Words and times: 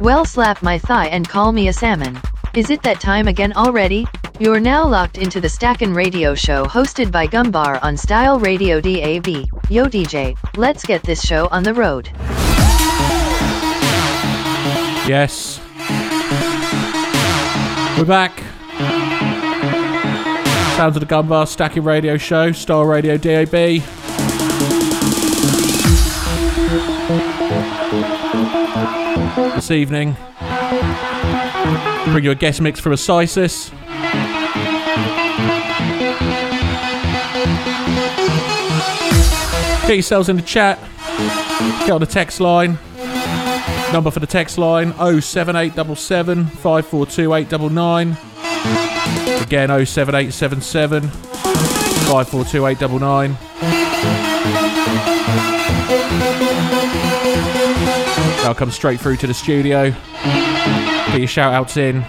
Well, 0.00 0.24
slap 0.24 0.62
my 0.62 0.78
thigh 0.78 1.08
and 1.08 1.28
call 1.28 1.52
me 1.52 1.68
a 1.68 1.74
salmon. 1.74 2.18
Is 2.54 2.70
it 2.70 2.82
that 2.84 3.00
time 3.00 3.28
again 3.28 3.52
already? 3.52 4.06
You're 4.38 4.58
now 4.58 4.88
locked 4.88 5.18
into 5.18 5.42
the 5.42 5.48
Stackin' 5.50 5.92
Radio 5.92 6.34
Show 6.34 6.64
hosted 6.64 7.12
by 7.12 7.26
Gumbar 7.26 7.78
on 7.82 7.98
Style 7.98 8.40
Radio 8.40 8.80
DAB. 8.80 9.26
Yo 9.68 9.84
DJ, 9.84 10.34
let's 10.56 10.86
get 10.86 11.02
this 11.02 11.20
show 11.20 11.48
on 11.50 11.62
the 11.62 11.74
road. 11.74 12.08
Yes. 15.06 15.60
We're 17.98 18.06
back. 18.06 18.38
Sounds 20.78 20.96
of 20.96 21.00
the 21.00 21.14
Gumbar 21.14 21.46
Stacking 21.46 21.84
Radio 21.84 22.16
Show, 22.16 22.52
Style 22.52 22.86
Radio 22.86 23.18
DAB. 23.18 23.99
This 29.60 29.72
evening, 29.72 30.16
bring 32.12 32.24
you 32.24 32.30
a 32.30 32.34
guest 32.34 32.62
mix 32.62 32.80
from 32.80 32.92
Asisis. 32.92 33.70
Get 39.82 39.96
yourselves 39.96 40.30
in 40.30 40.36
the 40.36 40.42
chat. 40.42 40.78
Get 41.80 41.90
on 41.90 42.00
the 42.00 42.06
text 42.06 42.40
line. 42.40 42.78
Number 43.92 44.10
for 44.10 44.20
the 44.20 44.26
text 44.26 44.56
line 44.56 44.94
07877 44.94 46.46
542 46.46 47.34
899. 47.34 48.16
Again 49.42 49.68
07877 49.68 51.02
542 51.02 52.66
899. 52.66 53.79
I'll 58.42 58.54
come 58.54 58.70
straight 58.70 59.00
through 59.00 59.16
to 59.16 59.26
the 59.26 59.34
studio. 59.34 59.90
Get 59.90 61.18
your 61.18 61.28
shout 61.28 61.52
outs 61.52 61.76
in. 61.76 62.04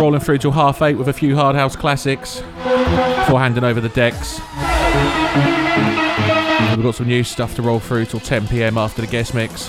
Rolling 0.00 0.20
through 0.20 0.38
till 0.38 0.52
half 0.52 0.80
eight 0.82 0.96
with 0.96 1.08
a 1.08 1.12
few 1.12 1.36
hard 1.36 1.56
house 1.56 1.76
classics 1.76 2.40
before 2.40 3.38
handing 3.40 3.64
over 3.64 3.80
the 3.80 3.90
decks. 3.90 4.40
We've 6.74 6.82
got 6.82 6.94
some 6.94 7.06
new 7.06 7.22
stuff 7.22 7.54
to 7.56 7.62
roll 7.62 7.78
through 7.78 8.06
till 8.06 8.20
10 8.20 8.48
pm 8.48 8.78
after 8.78 9.02
the 9.02 9.08
guest 9.08 9.34
mix. 9.34 9.68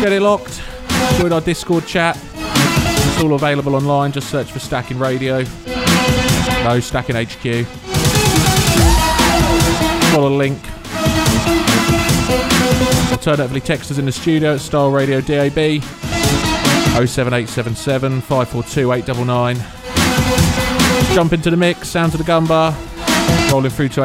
Get 0.00 0.12
it 0.12 0.22
locked. 0.22 0.62
Join 1.18 1.32
our 1.32 1.40
Discord 1.40 1.86
chat. 1.86 2.16
It's 3.20 3.26
all 3.26 3.34
available 3.34 3.74
online. 3.74 4.12
Just 4.12 4.30
search 4.30 4.50
for 4.50 4.60
Stacking 4.60 4.98
Radio. 4.98 5.44
No, 6.64 6.80
Stacking 6.80 7.16
HQ. 7.16 7.66
Follow 10.10 10.30
the 10.30 10.36
link. 10.36 10.58
Alternatively, 13.12 13.60
text 13.60 13.90
us 13.90 13.98
in 13.98 14.06
the 14.06 14.12
studio 14.12 14.54
at 14.54 14.60
Style 14.60 14.90
Radio 14.90 15.20
DAB 15.20 15.52
07877 15.52 18.22
542 18.22 18.90
899. 18.90 19.56
Jump 21.14 21.34
into 21.34 21.50
the 21.50 21.58
mix, 21.58 21.90
sounds 21.90 22.14
of 22.14 22.24
the 22.24 22.26
Gumbar, 22.32 22.72
rolling 23.52 23.70
through 23.70 23.90
to 23.90 24.00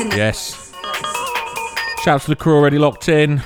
8:30 0.00 0.10
p.m. 0.10 0.18
Yes. 0.18 0.72
Shouts 2.04 2.24
to 2.24 2.30
the 2.30 2.36
crew 2.36 2.56
already 2.56 2.78
locked 2.78 3.08
in. 3.08 3.42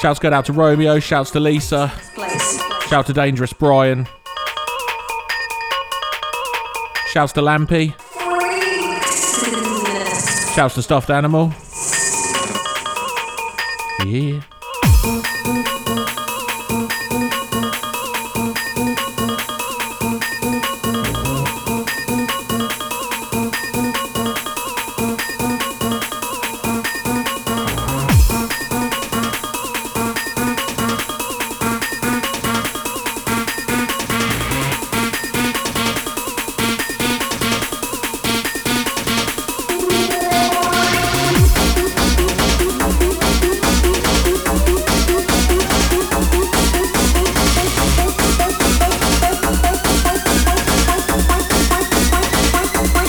Shouts 0.00 0.18
going 0.18 0.34
out 0.34 0.44
to 0.46 0.52
Romeo. 0.52 0.98
Shouts 0.98 1.30
to 1.32 1.40
Lisa. 1.40 1.92
Shout 2.88 3.06
to 3.06 3.12
Dangerous 3.12 3.52
Brian. 3.52 4.06
Shouts 7.08 7.32
to 7.34 7.40
Lampy. 7.40 7.94
Shouts 10.54 10.74
to 10.74 10.82
Stuffed 10.82 11.10
Animal. 11.10 11.52
Yeah. 14.04 14.40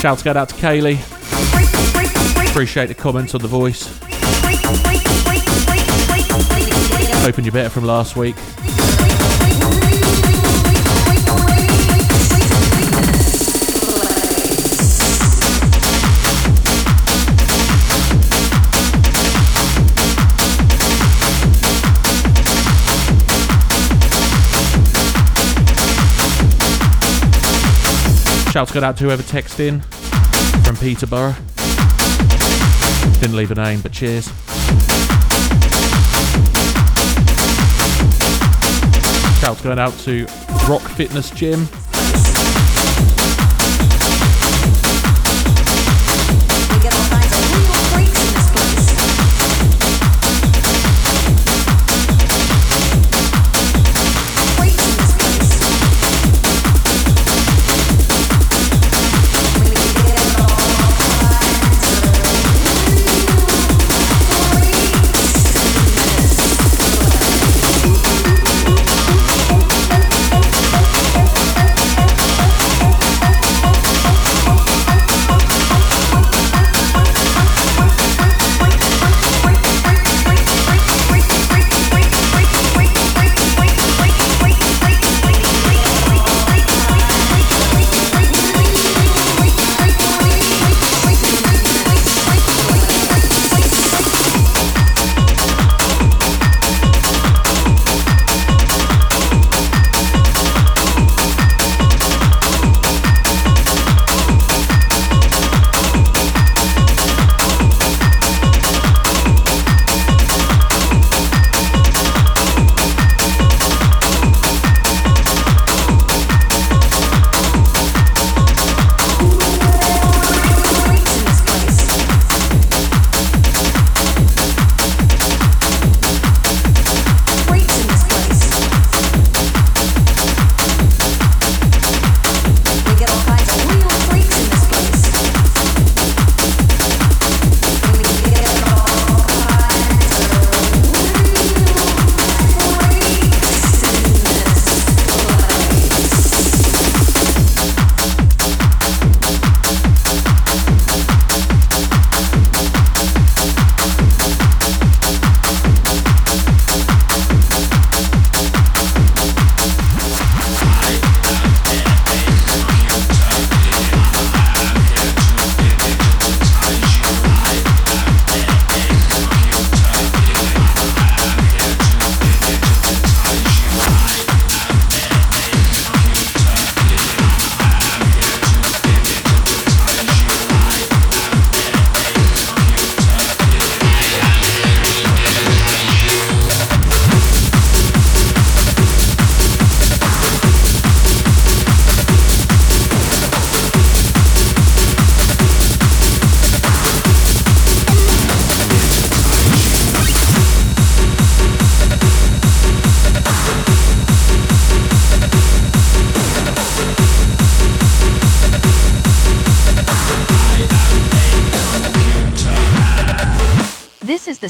Shouts 0.06 0.22
go 0.22 0.30
out 0.30 0.48
to 0.50 0.54
Kaylee. 0.54 1.00
Appreciate 2.48 2.86
the 2.86 2.94
comments 2.94 3.34
on 3.34 3.42
the 3.42 3.48
voice. 3.48 3.98
Hoping 7.24 7.44
you're 7.44 7.50
better 7.50 7.70
from 7.70 7.86
last 7.86 8.14
week. 8.14 8.36
Shouts 28.52 28.70
go 28.72 28.80
out 28.84 28.96
to 28.98 29.04
whoever 29.04 29.24
texted 29.24 29.66
in 29.66 29.95
from 30.66 30.76
Peterborough. 30.78 31.34
Didn't 33.20 33.36
leave 33.36 33.52
a 33.52 33.54
name, 33.54 33.80
but 33.82 33.92
cheers. 33.92 34.26
Shouts 39.40 39.60
going 39.62 39.78
out 39.78 39.96
to 40.00 40.26
Rock 40.68 40.82
Fitness 40.82 41.30
Gym. 41.30 41.68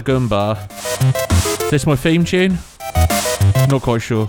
As 0.00 0.16
a 0.16 0.28
gun. 0.28 0.56
Is 1.62 1.70
this 1.70 1.86
my 1.86 1.96
theme 1.96 2.24
tune? 2.24 2.58
Not 3.68 3.82
quite 3.82 4.02
sure. 4.02 4.28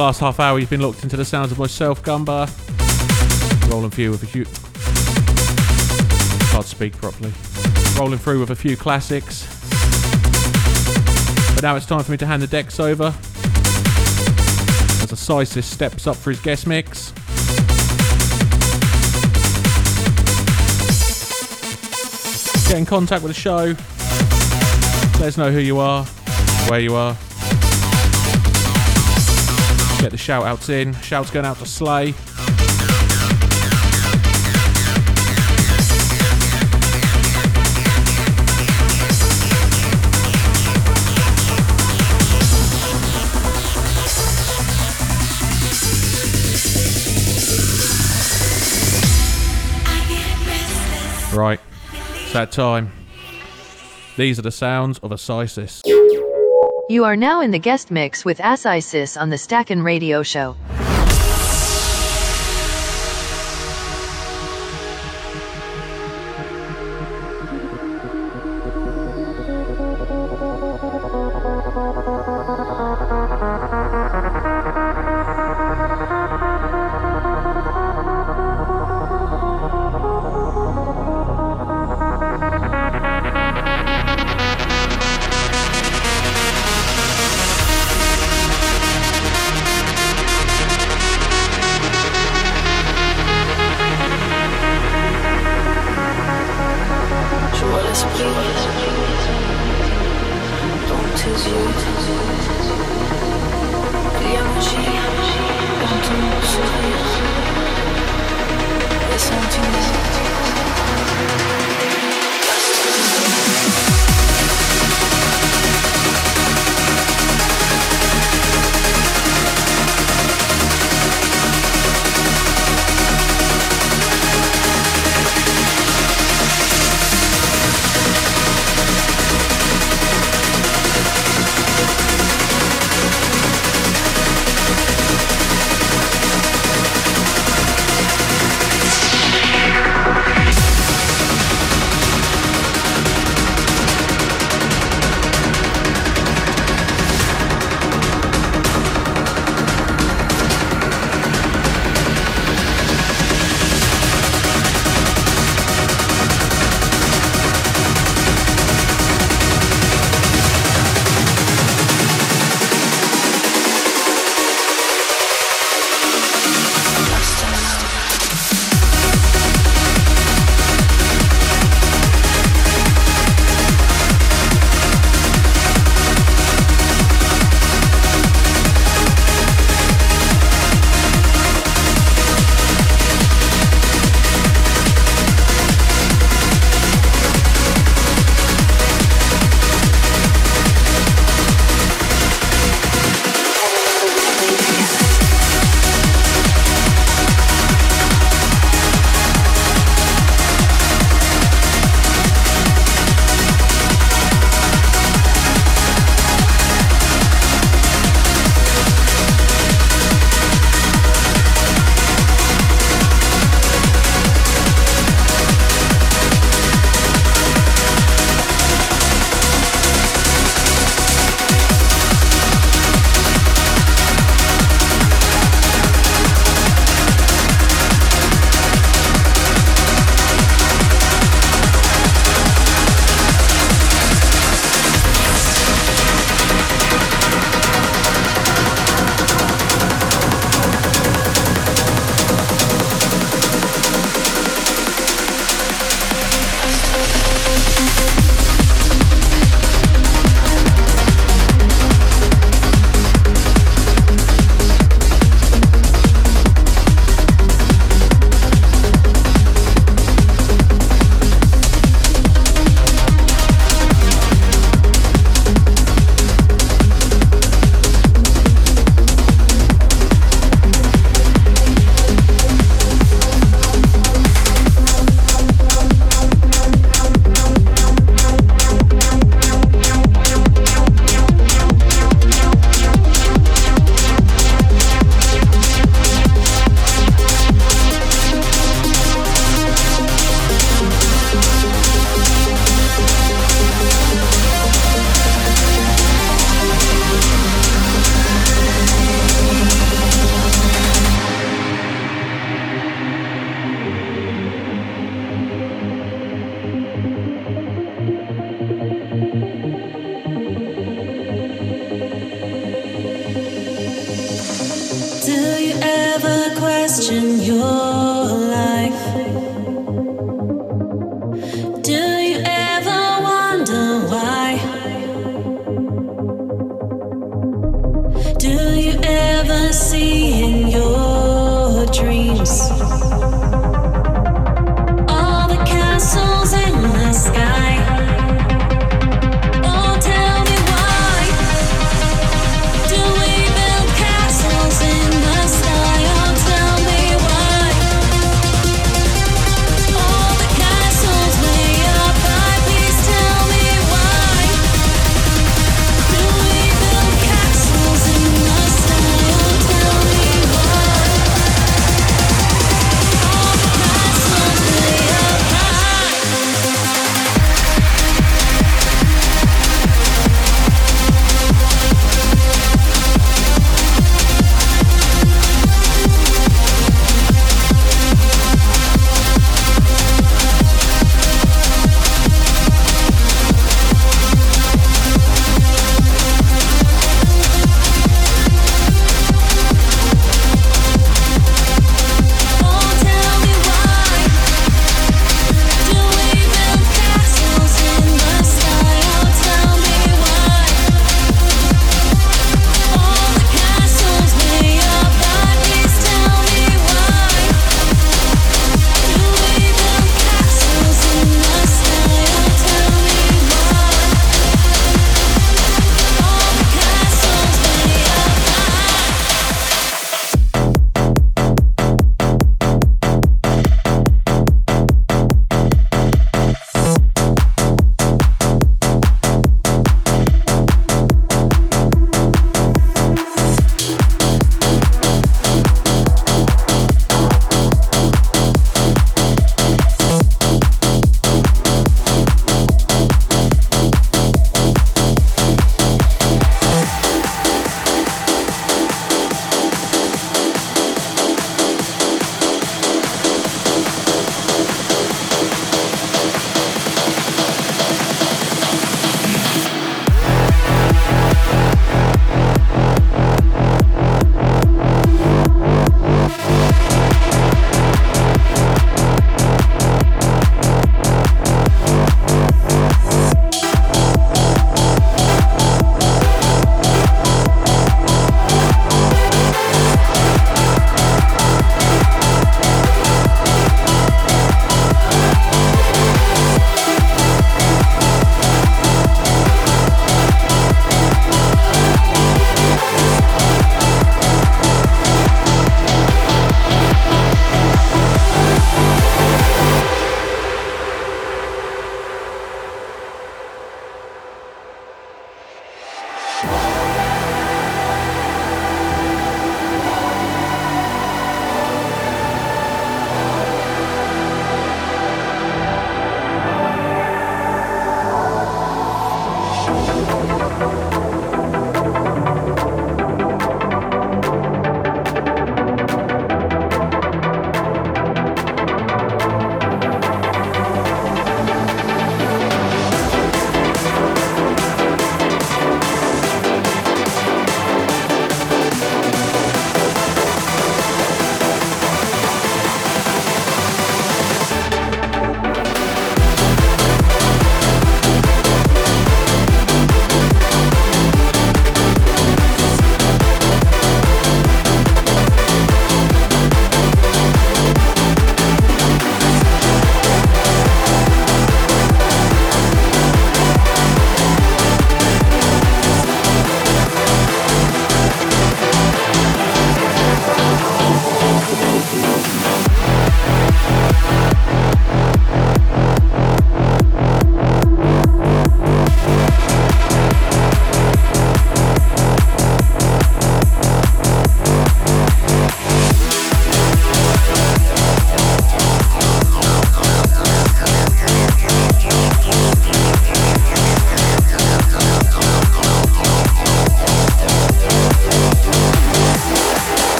Last 0.00 0.20
half 0.20 0.40
hour, 0.40 0.58
you've 0.58 0.70
been 0.70 0.80
locked 0.80 1.02
into 1.02 1.14
the 1.14 1.26
sounds 1.26 1.52
of 1.52 1.58
myself, 1.58 2.02
Gumbar. 2.02 2.48
Rolling 3.70 3.90
through 3.90 4.12
with 4.12 4.22
a 4.22 4.26
few. 4.26 4.46
Can't 6.52 6.64
speak 6.64 6.96
properly. 6.96 7.32
Rolling 7.98 8.18
through 8.18 8.40
with 8.40 8.48
a 8.48 8.56
few 8.56 8.78
classics. 8.78 9.44
But 11.54 11.62
now 11.64 11.76
it's 11.76 11.84
time 11.84 12.02
for 12.02 12.12
me 12.12 12.16
to 12.16 12.26
hand 12.26 12.40
the 12.40 12.46
decks 12.46 12.80
over. 12.80 13.08
As 15.02 15.12
Asisis 15.12 15.64
steps 15.64 16.06
up 16.06 16.16
for 16.16 16.30
his 16.30 16.40
guest 16.40 16.66
mix. 16.66 17.12
Get 22.68 22.78
in 22.78 22.86
contact 22.86 23.22
with 23.22 23.34
the 23.34 23.38
show. 23.38 23.74
Let 25.20 25.28
us 25.28 25.36
know 25.36 25.50
who 25.52 25.58
you 25.58 25.78
are, 25.78 26.04
where 26.70 26.80
you 26.80 26.94
are. 26.94 27.18
Get 30.00 30.12
the 30.12 30.16
shout 30.16 30.46
outs 30.46 30.70
in. 30.70 30.94
Shouts 31.02 31.30
going 31.30 31.44
out 31.44 31.58
to 31.58 31.66
Slay. 31.66 32.14
Right, 51.36 51.60
it's 51.92 52.32
that 52.32 52.50
time. 52.52 52.90
These 54.16 54.38
are 54.38 54.42
the 54.42 54.50
sounds 54.50 54.98
of 55.00 55.12
a 55.12 55.16
Asisis. 55.16 55.82
You 56.90 57.04
are 57.04 57.14
now 57.14 57.40
in 57.40 57.52
the 57.52 57.58
guest 57.60 57.92
mix 57.92 58.24
with 58.24 58.38
Asisis 58.38 59.16
on 59.16 59.30
the 59.30 59.38
Stackin' 59.38 59.80
Radio 59.80 60.24
Show. 60.24 60.56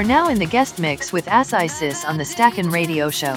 Are 0.00 0.04
now 0.04 0.30
in 0.30 0.38
the 0.38 0.46
guest 0.46 0.78
mix 0.78 1.12
with 1.12 1.28
Ass 1.28 1.52
Isis 1.52 2.06
on 2.06 2.16
the 2.16 2.24
Stackin' 2.24 2.70
Radio 2.70 3.10
Show. 3.10 3.34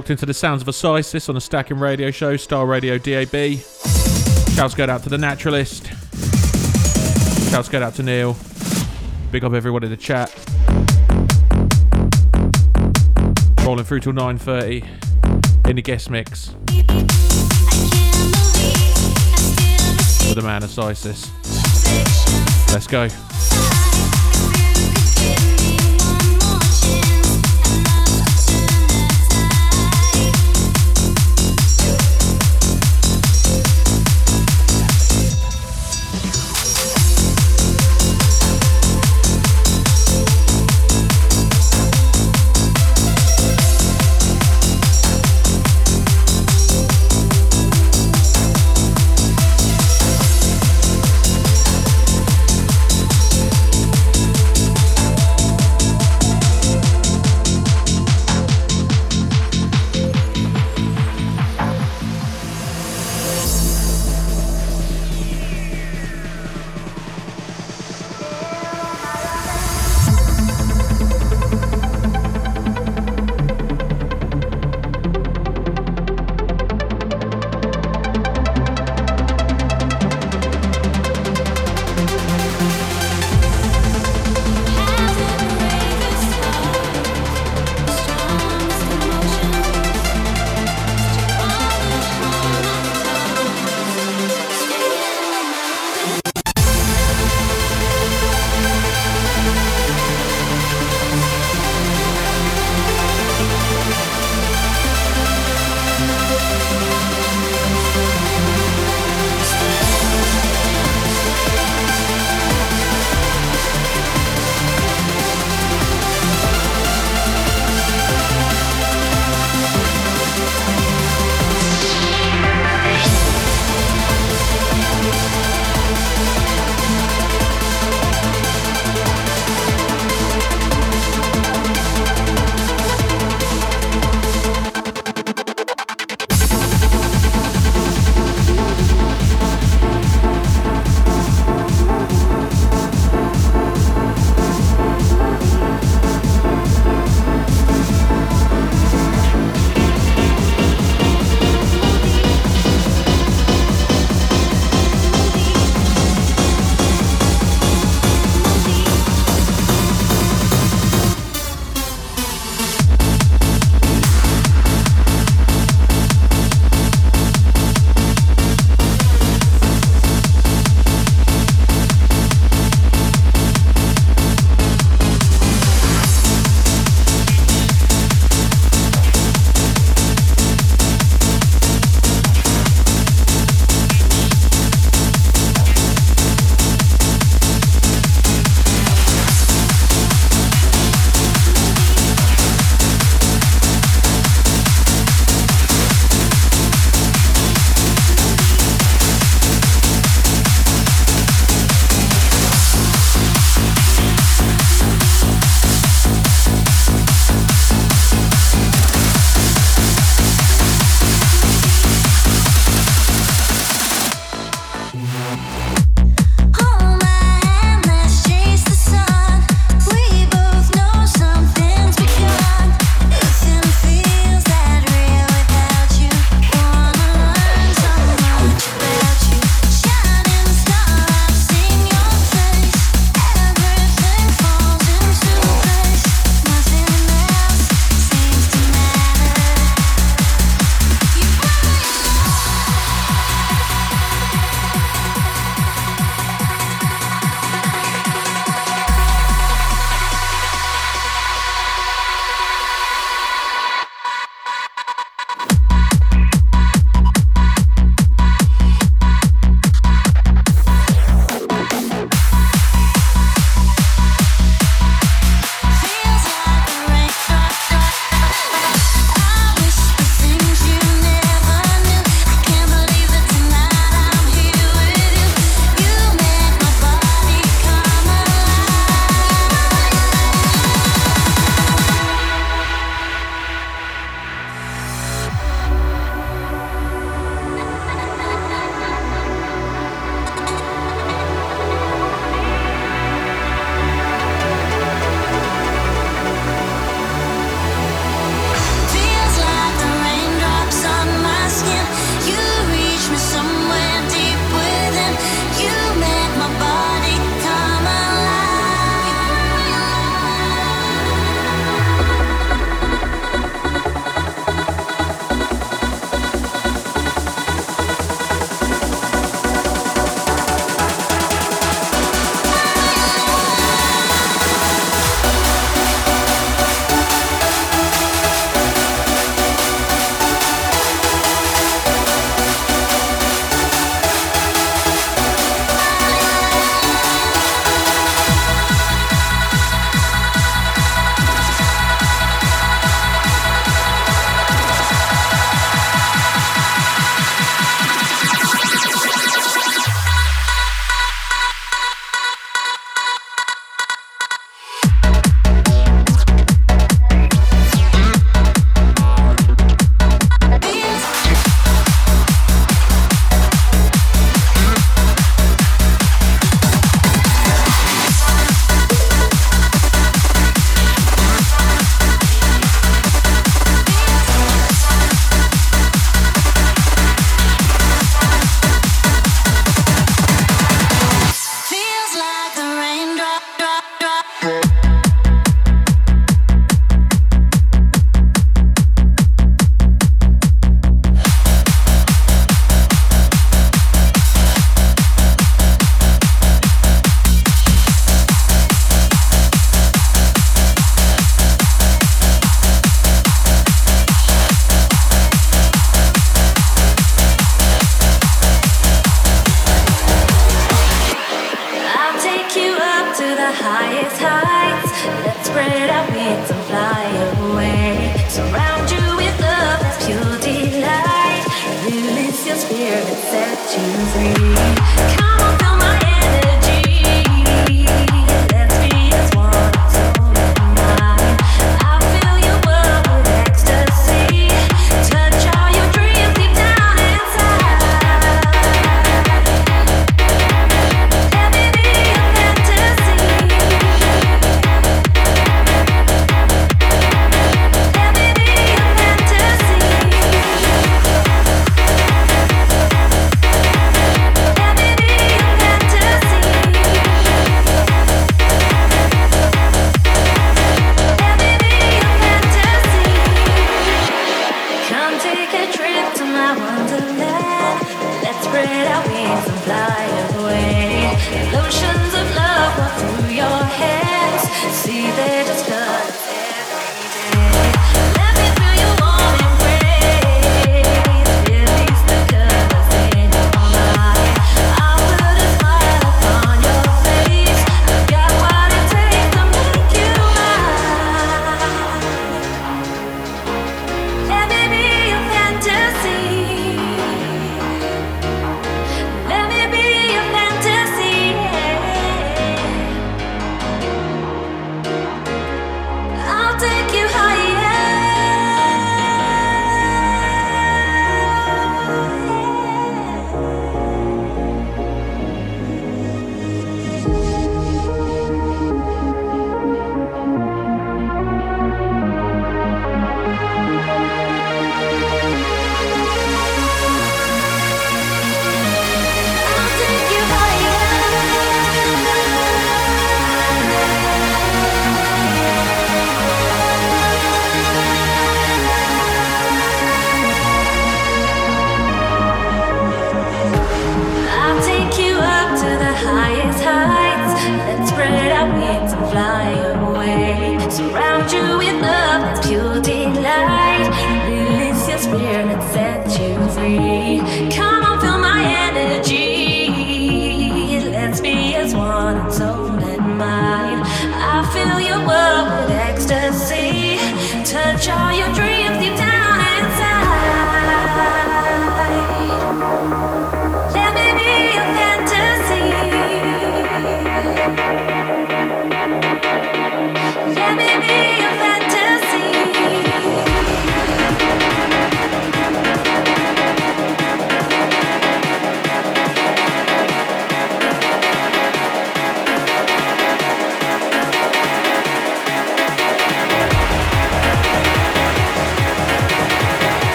Locked 0.00 0.10
into 0.10 0.24
the 0.24 0.32
sounds 0.32 0.62
of 0.62 0.68
Osisis 0.68 1.28
on 1.28 1.36
a 1.36 1.40
Stacking 1.42 1.78
Radio 1.78 2.10
Show, 2.10 2.38
Star 2.38 2.64
Radio 2.64 2.96
DAB. 2.96 3.58
Shouts 4.54 4.74
go 4.74 4.86
out 4.86 5.02
to 5.02 5.10
the 5.10 5.18
Naturalist. 5.18 5.88
Shouts 7.50 7.68
go 7.68 7.82
out 7.82 7.94
to 7.96 8.02
Neil. 8.02 8.34
Big 9.30 9.44
up 9.44 9.52
everyone 9.52 9.84
in 9.84 9.90
the 9.90 9.98
chat. 9.98 10.34
Rolling 13.62 13.84
through 13.84 14.00
till 14.00 14.14
9.30 14.14 15.68
in 15.68 15.76
the 15.76 15.82
guest 15.82 16.08
mix. 16.08 16.54
With 20.24 20.34
the 20.34 20.42
man 20.42 20.62
Osisis. 20.62 21.28
Let's 22.72 22.86
go. 22.86 23.29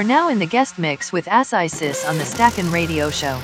Are 0.00 0.04
now 0.04 0.30
in 0.30 0.38
the 0.38 0.46
guest 0.46 0.78
mix 0.78 1.12
with 1.12 1.26
Asisis 1.26 2.08
on 2.08 2.16
the 2.16 2.24
Stackin' 2.24 2.70
Radio 2.70 3.10
Show. 3.10 3.38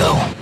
go. 0.00 0.39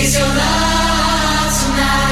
Is 0.00 0.16
your 0.16 0.26
love 0.26 1.60
tonight? 1.60 2.09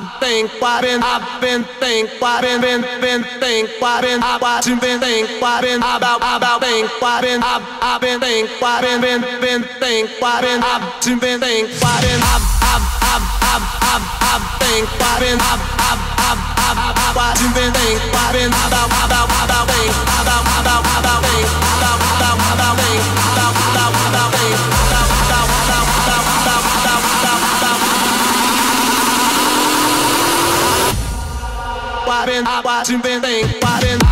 Why 0.00 0.80
been 0.82 1.00
I've 1.02 1.40
been 1.40 1.64
think 1.80 2.10
why 2.20 2.40
been 2.42 2.60
been 2.60 2.82
been 3.00 3.22
think 3.40 3.70
why 3.80 4.02
been 4.02 4.20
I 4.22 4.36
watching 4.36 4.78
been 4.78 5.00
think 5.00 5.40
why 5.40 5.62
been 5.62 5.80
about 5.80 6.20
about 6.20 6.60
think 6.60 6.90
why 7.00 7.22
been 7.22 7.40
I've 7.42 7.64
I've 7.80 8.00
been 8.00 8.20
think 8.20 8.50
why 8.60 8.82
been 8.82 9.00
been 9.00 9.20
been 9.40 9.62
think 9.80 10.10
why 10.20 10.42
been 10.42 10.60
I've 10.60 10.84
been 11.00 11.40
think 11.40 11.70
why 11.80 11.96
been 12.04 12.20
I've 12.20 12.44
I've 12.60 12.84
I've 13.08 13.24
I've 13.40 13.64
I've 13.88 14.04
I've 14.20 14.44
think 14.60 14.84
why 15.00 15.16
been 15.16 15.38
I've 15.40 15.64
I've 15.80 16.02
I've 16.28 16.42
I've 16.60 16.80
I've 16.92 17.16
watching 17.16 17.52
been 17.56 17.72
think 17.72 18.00
why 18.12 18.32
been 18.36 18.52
about 18.52 18.92
about 18.92 19.32
about 19.32 19.64
think 19.64 19.92
about 20.12 20.44
about 20.44 20.82
about 20.84 21.24
think 21.24 21.65
why 32.16 32.24
been 32.24 32.46
I 32.46 32.60
watching 32.62 33.00
been 33.02 33.20
think 33.20 33.62
why 33.62 33.78
been 33.82 34.05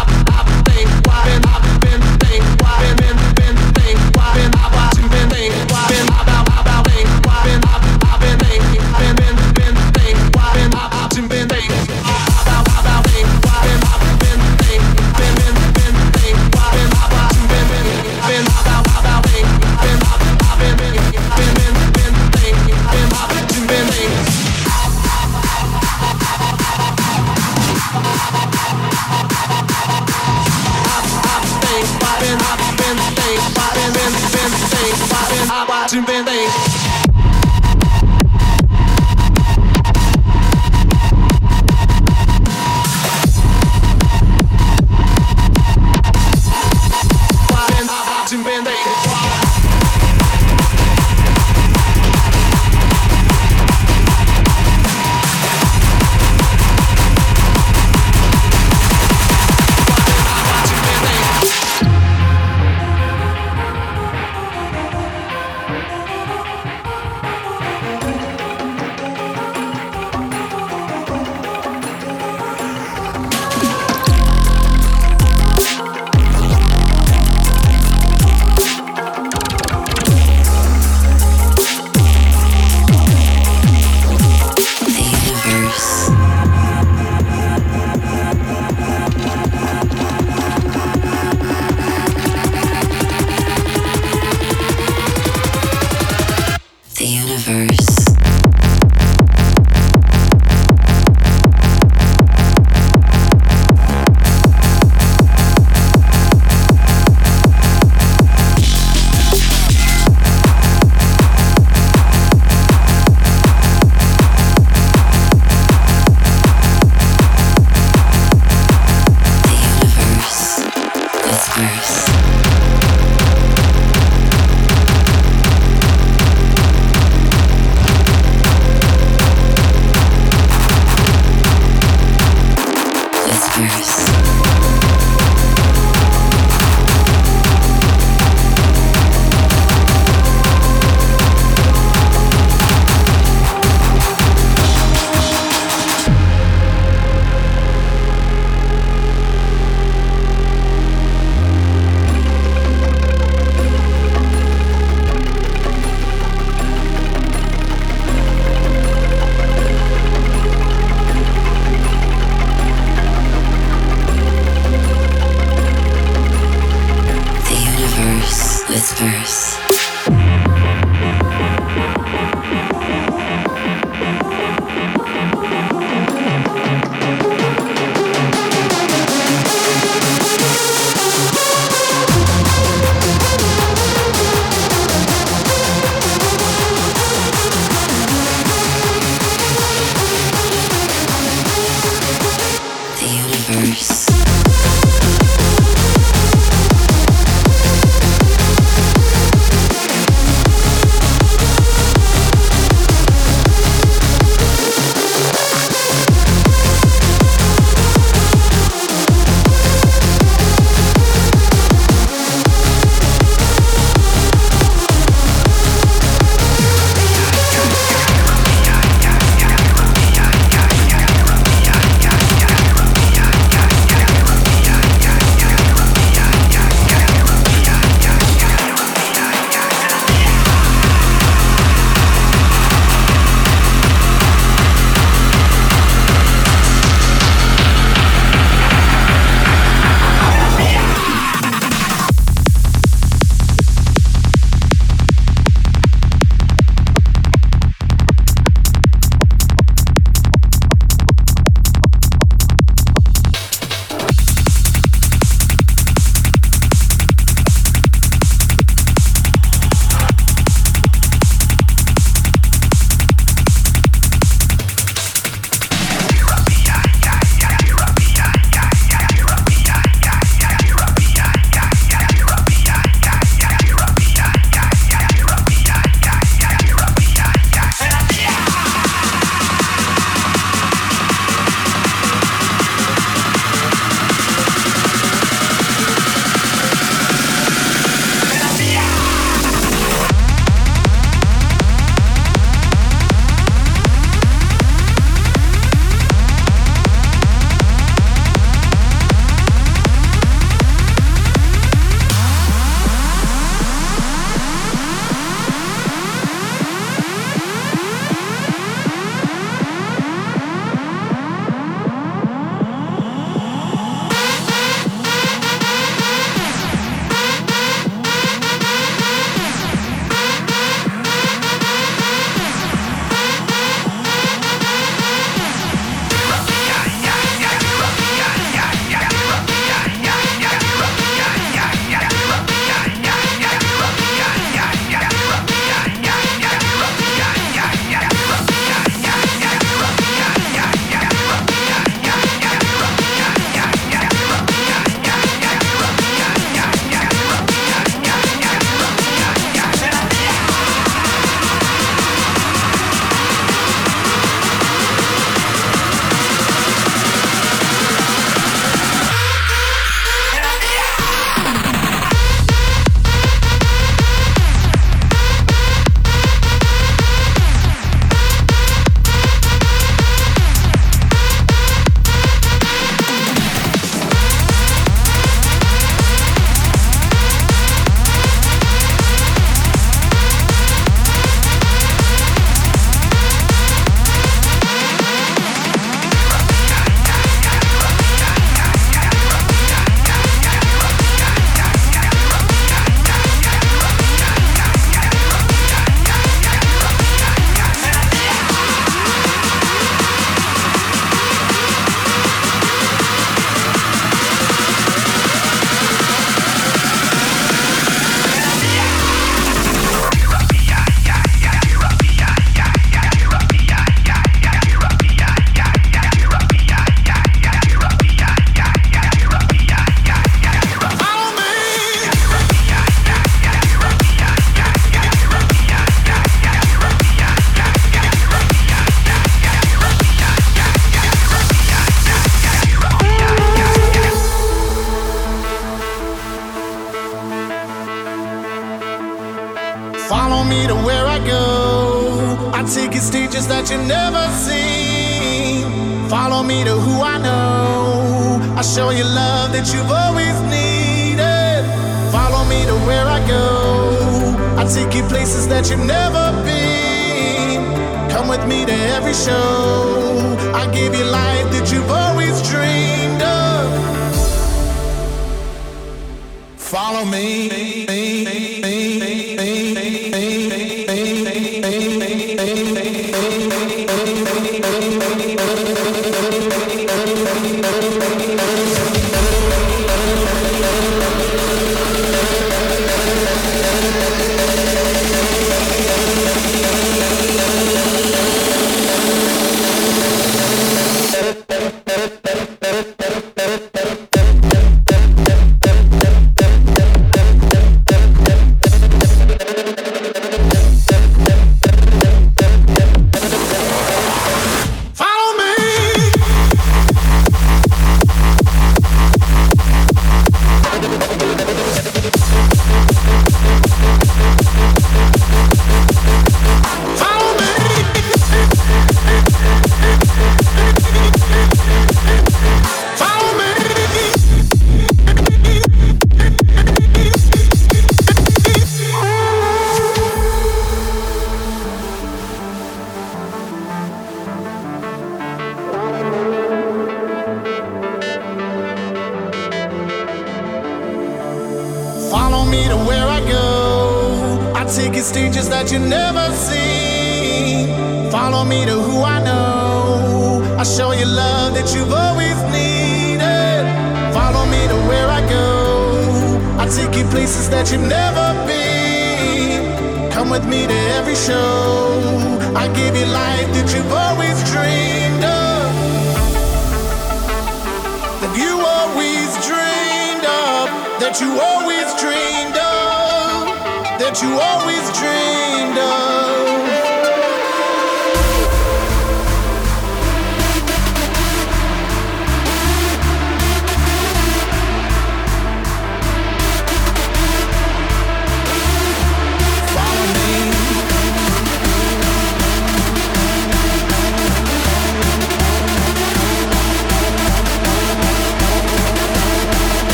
whispers. 168.74 169.73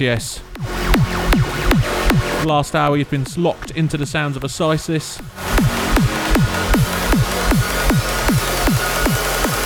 yes, 0.00 0.40
yes. 0.60 2.44
Last 2.44 2.74
hour 2.74 2.96
you've 2.96 3.10
been 3.10 3.26
locked 3.36 3.70
into 3.72 3.96
the 3.96 4.06
sounds 4.06 4.36
of 4.36 4.44
a 4.44 4.46
Asysis. 4.46 5.20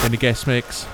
In 0.05 0.11
the 0.13 0.17
guest 0.19 0.47
mix. 0.47 0.87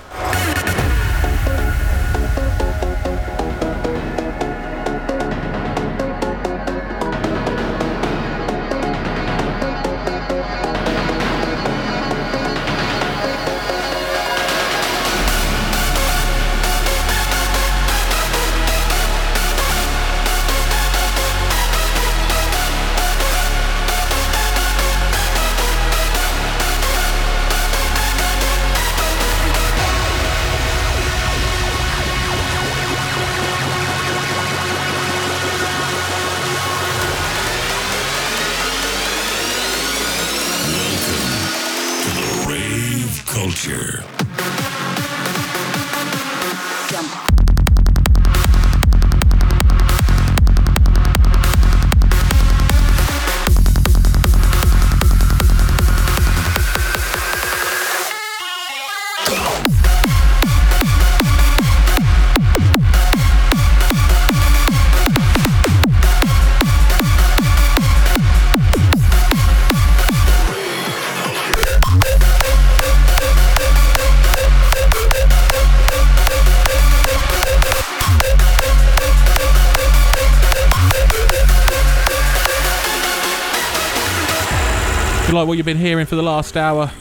Like 85.37 85.47
what 85.47 85.57
you've 85.57 85.67
been 85.67 85.77
hearing 85.77 86.07
for 86.07 86.15
the 86.15 86.23
last 86.23 86.57
hour, 86.57 86.91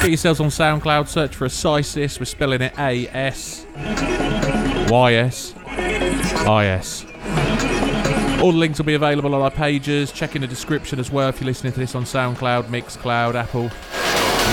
get 0.00 0.08
yourselves 0.08 0.40
on 0.40 0.46
SoundCloud, 0.46 1.06
search 1.06 1.36
for 1.36 1.46
Asysis. 1.46 2.18
We're 2.18 2.24
spelling 2.24 2.62
it 2.62 2.72
A 2.78 3.06
S 3.08 3.66
Y 3.76 5.12
S 5.12 5.52
I 5.66 6.64
S. 6.64 7.04
All 8.40 8.52
the 8.52 8.58
links 8.58 8.78
will 8.78 8.86
be 8.86 8.94
available 8.94 9.34
on 9.34 9.42
our 9.42 9.50
pages. 9.50 10.12
Check 10.12 10.34
in 10.34 10.40
the 10.40 10.48
description 10.48 10.98
as 10.98 11.12
well 11.12 11.28
if 11.28 11.38
you're 11.38 11.46
listening 11.46 11.74
to 11.74 11.78
this 11.78 11.94
on 11.94 12.04
SoundCloud, 12.04 12.68
Mixcloud, 12.68 13.34
Apple 13.34 13.70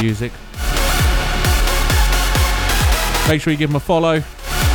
Music. 0.02 0.34
Make 3.30 3.42
sure 3.42 3.52
you 3.54 3.58
give 3.58 3.70
them 3.70 3.78
a 3.78 3.80
follow. 3.80 4.22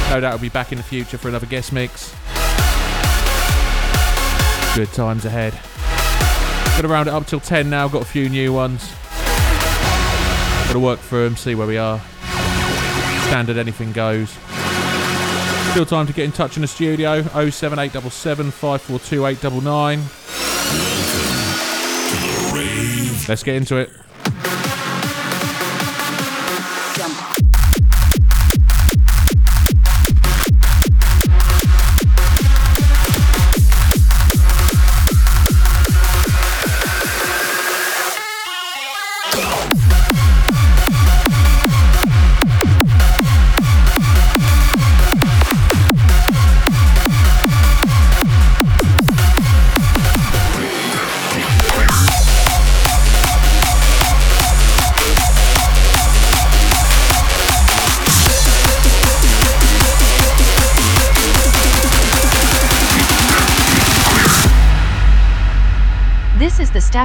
No 0.09 0.21
doubt 0.23 0.33
we'll 0.33 0.39
be 0.39 0.49
back 0.49 0.73
in 0.73 0.79
the 0.79 0.85
future 0.85 1.19
for 1.19 1.29
another 1.29 1.45
guest 1.45 1.75
mix. 1.75 2.15
Good 4.75 4.91
times 4.95 5.27
ahead. 5.27 5.53
Gonna 6.79 6.95
round 6.95 7.09
it 7.09 7.13
up 7.13 7.27
till 7.27 7.41
10 7.41 7.69
now, 7.69 7.89
got 7.89 8.03
a 8.03 8.05
few 8.05 8.29
new 8.29 8.53
ones. 8.53 8.95
Gotta 10.69 10.79
work 10.79 11.01
through 11.01 11.25
them, 11.25 11.37
see 11.37 11.57
where 11.57 11.67
we 11.67 11.77
are. 11.77 12.01
Standard 13.27 13.57
anything 13.57 13.91
goes. 13.91 14.31
Still 15.73 15.85
time 15.85 16.07
to 16.07 16.13
get 16.13 16.25
in 16.25 16.31
touch 16.31 16.57
in 16.57 16.63
the 16.63 16.69
studio 16.69 17.23
07877 17.23 18.53
542 18.53 19.27
899. 19.27 19.99
Let's 23.29 23.43
get 23.43 23.57
into 23.57 23.79
it. 23.79 23.91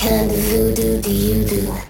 kind 0.00 0.30
of 0.30 0.38
voodoo 0.38 1.02
do 1.02 1.12
you 1.12 1.44
do? 1.44 1.89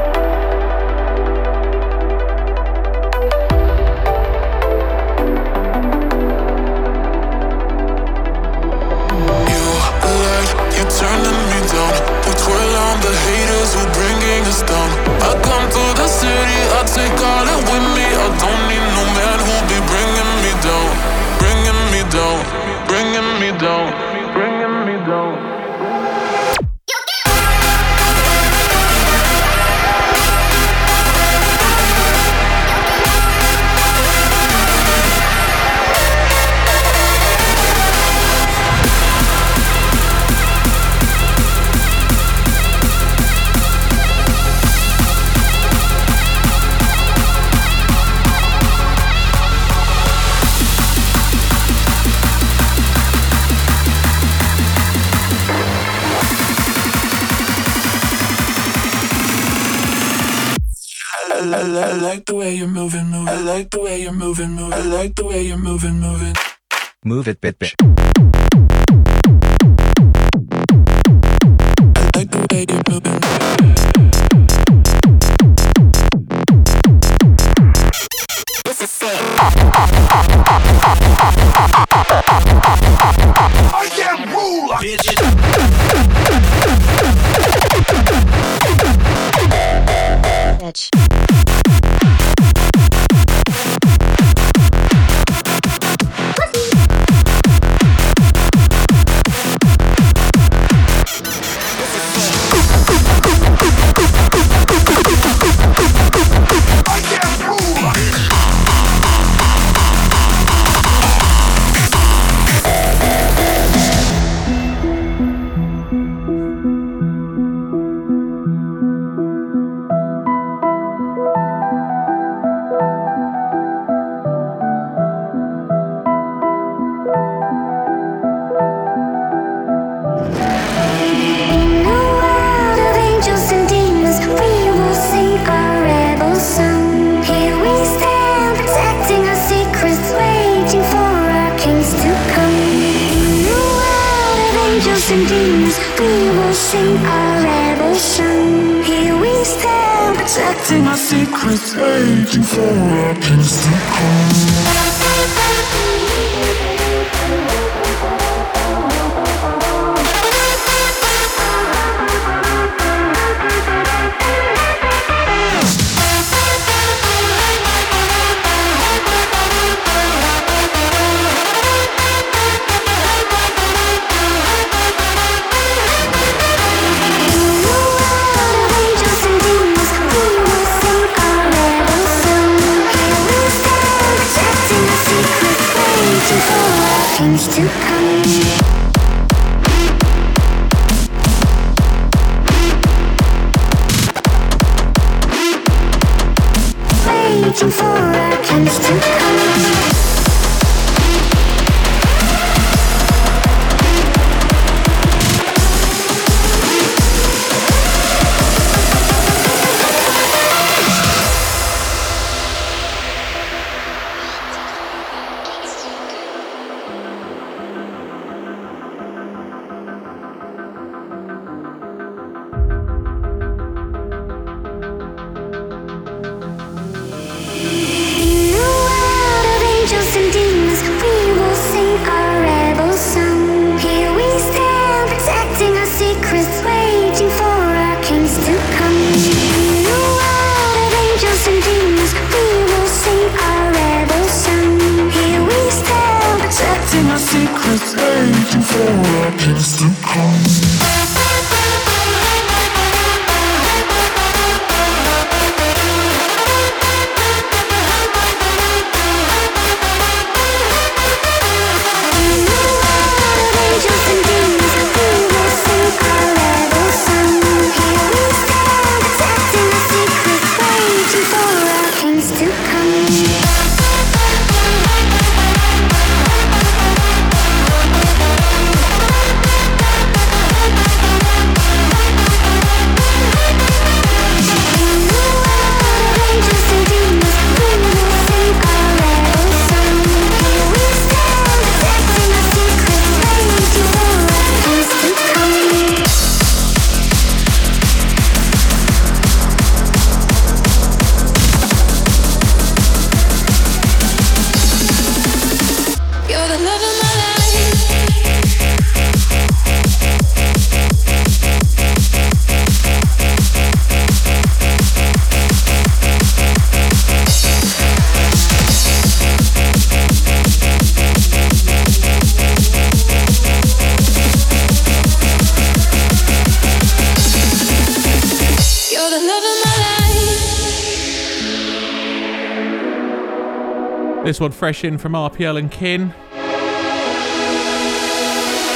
This 334.31 334.39
one 334.39 334.51
fresh 334.51 334.85
in 334.85 334.97
from 334.97 335.11
RPL 335.11 335.59
and 335.59 335.69
Kin. 335.69 336.13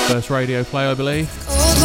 First 0.10 0.30
radio 0.30 0.66
play, 0.66 0.86
I 0.86 0.94
believe. 0.94 1.30
Oh, 1.48 1.85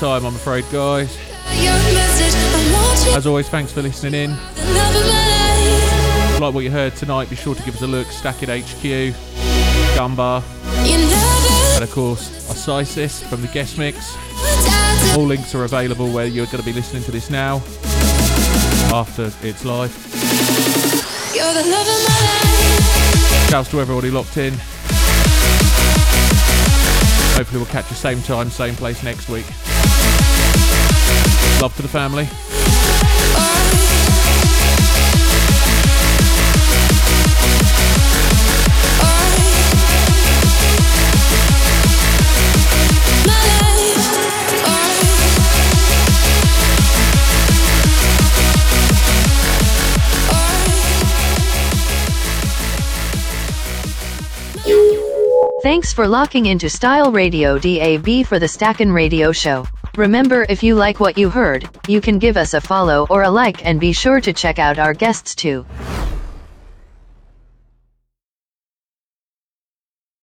time, 0.00 0.24
I'm 0.24 0.34
afraid, 0.34 0.64
guys. 0.72 1.14
Your 1.60 1.74
message, 1.74 2.32
I 2.34 2.72
want 2.72 3.06
you 3.06 3.12
As 3.12 3.26
always, 3.26 3.50
thanks 3.50 3.70
for 3.70 3.82
listening 3.82 4.14
in. 4.14 4.30
the 4.30 4.72
love 4.72 4.96
of 4.96 5.02
my 5.02 6.30
life. 6.32 6.40
Like 6.40 6.54
what 6.54 6.64
you 6.64 6.70
heard 6.70 6.96
tonight, 6.96 7.28
be 7.28 7.36
sure 7.36 7.54
to 7.54 7.62
give 7.64 7.74
us 7.74 7.82
a 7.82 7.86
look. 7.86 8.06
Stacking 8.06 8.48
HQ, 8.48 9.14
Gumbar, 9.94 10.42
and 11.74 11.84
of 11.84 11.90
course, 11.90 12.48
Asysis 12.48 13.22
from 13.28 13.42
the 13.42 13.48
guest 13.48 13.76
mix. 13.76 14.16
went 14.16 14.68
out 14.70 15.12
to 15.12 15.20
All 15.20 15.26
links 15.26 15.54
are 15.54 15.64
available 15.64 16.10
where 16.10 16.24
you're 16.24 16.46
going 16.46 16.60
to 16.60 16.64
be 16.64 16.72
listening 16.72 17.02
to 17.02 17.10
this 17.10 17.28
now 17.28 17.56
after 18.96 19.30
it's 19.42 19.66
live. 19.66 19.92
You're 21.34 21.52
the 21.52 21.68
love 21.68 21.86
of 21.86 22.08
my 22.08 22.20
life. 22.24 23.50
Shouts 23.50 23.70
to 23.72 23.80
everybody 23.82 24.10
locked 24.10 24.38
in. 24.38 24.54
Hopefully, 27.36 27.58
we'll 27.58 27.66
catch 27.66 27.90
you 27.90 27.96
same 27.96 28.22
time, 28.22 28.48
same 28.48 28.74
place 28.76 29.02
next 29.02 29.28
week. 29.28 29.44
Love 31.60 31.76
to 31.76 31.82
the 31.82 31.88
family. 31.88 32.26
Thanks 55.62 55.92
for 55.92 56.08
locking 56.08 56.46
into 56.46 56.70
Style 56.70 57.12
Radio 57.12 57.58
DAB 57.58 58.24
for 58.24 58.38
the 58.38 58.48
Stackin' 58.48 58.92
Radio 58.92 59.30
Show. 59.30 59.66
Remember, 59.96 60.46
if 60.48 60.62
you 60.62 60.76
like 60.76 61.00
what 61.00 61.18
you 61.18 61.30
heard, 61.30 61.68
you 61.88 62.00
can 62.00 62.20
give 62.20 62.36
us 62.36 62.54
a 62.54 62.60
follow 62.60 63.08
or 63.10 63.24
a 63.24 63.30
like 63.30 63.66
and 63.66 63.80
be 63.80 63.92
sure 63.92 64.20
to 64.20 64.32
check 64.32 64.60
out 64.60 64.78
our 64.78 64.94
guests 64.94 65.34
too. 65.34 65.66